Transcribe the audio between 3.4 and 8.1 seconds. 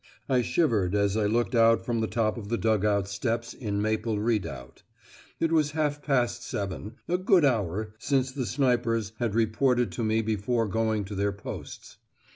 in Maple Redoubt. It was half past seven, a good hour